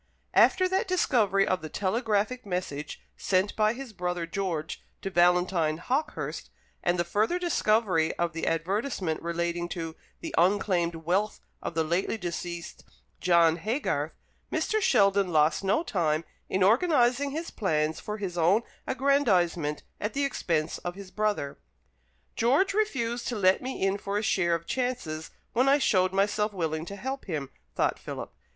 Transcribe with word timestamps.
After 0.33 0.67
that 0.67 0.87
discovery 0.87 1.45
of 1.47 1.61
the 1.61 1.69
telegraphic 1.69 2.43
message 2.43 2.99
sent 3.17 3.55
by 3.55 3.73
his 3.73 3.93
brother 3.93 4.25
George 4.25 4.83
to 5.03 5.11
Valentine 5.11 5.77
Hawkehurst, 5.77 6.49
and 6.81 6.97
the 6.97 7.03
further 7.03 7.37
discovery 7.37 8.11
of 8.17 8.33
the 8.33 8.47
advertisement 8.47 9.21
relating 9.21 9.69
to 9.69 9.95
the 10.21 10.33
unclaimed 10.39 10.95
wealth 10.95 11.39
of 11.61 11.75
the 11.75 11.83
lately 11.83 12.17
deceased 12.17 12.83
John 13.19 13.57
Haygarth, 13.57 14.13
Mr. 14.51 14.81
Sheldon 14.81 15.31
lost 15.31 15.63
no 15.63 15.83
time 15.83 16.23
in 16.49 16.63
organizing 16.63 17.29
his 17.29 17.51
plans 17.51 17.99
for 17.99 18.17
his 18.17 18.39
own 18.39 18.63
aggrandizement 18.87 19.83
at 19.99 20.15
the 20.15 20.25
expense 20.25 20.79
of 20.79 20.95
his 20.95 21.11
brother. 21.11 21.59
"George 22.35 22.73
refused 22.73 23.27
to 23.27 23.35
let 23.35 23.61
me 23.61 23.79
in 23.83 23.99
for 23.99 24.17
a 24.17 24.23
share 24.23 24.55
of 24.55 24.65
chances 24.65 25.29
when 25.53 25.69
I 25.69 25.77
showed 25.77 26.11
myself 26.11 26.53
willing 26.53 26.85
to 26.87 26.95
help 26.95 27.25
him," 27.25 27.51
thought 27.75 27.99
Philip. 27.99 28.33